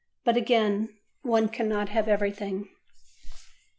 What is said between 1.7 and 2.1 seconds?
have